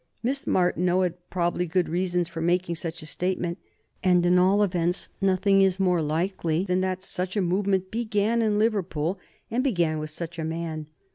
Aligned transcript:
Miss 0.23 0.47
Martineau 0.47 1.03
had 1.03 1.29
probably 1.29 1.67
good 1.67 1.87
reasons 1.87 2.27
for 2.27 2.41
making 2.41 2.73
such 2.73 3.03
a 3.03 3.05
statement, 3.05 3.59
and, 4.03 4.25
at 4.25 4.39
all 4.39 4.63
events, 4.63 5.09
nothing 5.21 5.61
is 5.61 5.79
more 5.79 6.01
likely 6.01 6.63
than 6.63 6.81
that 6.81 7.03
such 7.03 7.37
a 7.37 7.39
movement 7.41 7.91
began 7.91 8.41
in 8.41 8.57
Liverpool, 8.57 9.19
and 9.51 9.63
began 9.63 9.99
with 9.99 10.09
such 10.09 10.39
a 10.39 10.43
man. 10.43 10.87